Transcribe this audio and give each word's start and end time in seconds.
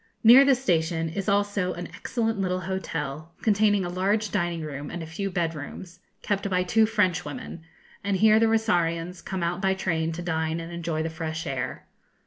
Near 0.23 0.43
the 0.43 0.55
station 0.55 1.09
is 1.09 1.29
also 1.29 1.73
an 1.73 1.85
excellent 1.93 2.39
little 2.39 2.61
hotel, 2.61 3.35
containing 3.43 3.85
a 3.85 3.89
large 3.89 4.31
dining 4.31 4.61
room 4.63 4.89
and 4.89 5.03
a 5.03 5.05
few 5.05 5.29
bed 5.29 5.53
rooms, 5.53 5.99
kept 6.23 6.49
by 6.49 6.63
two 6.63 6.87
Frenchwomen; 6.87 7.61
and 8.03 8.17
here 8.17 8.39
the 8.39 8.47
Rosarians 8.47 9.23
come 9.23 9.43
out 9.43 9.61
by 9.61 9.75
train 9.75 10.11
to 10.13 10.23
dine 10.23 10.59
and 10.59 10.71
enjoy 10.73 11.03
the 11.03 11.11
fresh 11.11 11.45
air. 11.45 11.85